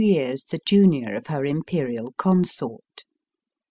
years 0.03 0.43
the 0.45 0.59
junior 0.65 1.15
of 1.15 1.27
her 1.27 1.45
Imperial 1.45 2.11
consort. 2.17 3.03